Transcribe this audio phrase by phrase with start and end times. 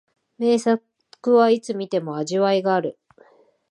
[0.39, 0.81] 名作
[1.35, 2.97] はいつ観ても味わいがある